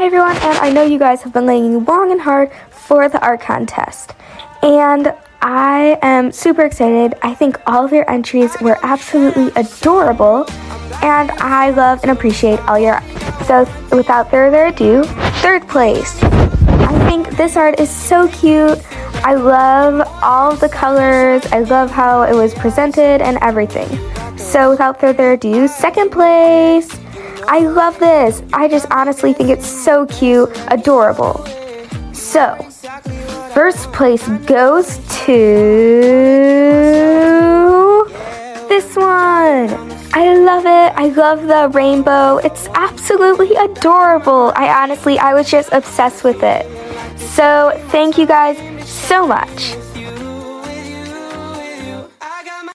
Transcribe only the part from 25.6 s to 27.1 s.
second place.